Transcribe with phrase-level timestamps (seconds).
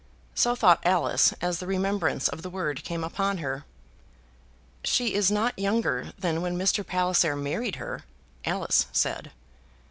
[0.33, 3.65] So thought Alice as the remembrance of the word came upon her.
[4.83, 6.83] "She is not younger than when Mr.
[6.83, 8.03] Palliser married her,"
[8.43, 9.29] Alice said.